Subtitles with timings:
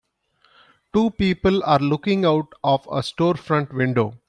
[0.95, 4.17] Two people are looking out of a storefront window.